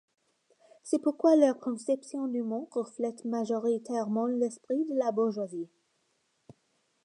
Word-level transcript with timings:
C'est 0.81 0.97
pourquoi 0.99 1.35
leur 1.35 1.59
conception 1.59 2.27
du 2.27 2.41
monde 2.41 2.65
reflète 2.71 3.23
majoritairement 3.23 4.25
l'esprit 4.25 4.83
de 4.85 4.95
la 4.95 5.11
bourgeoisie. 5.11 5.69